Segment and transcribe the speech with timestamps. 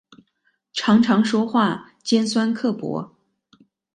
[0.73, 3.13] 常常说话尖酸刻薄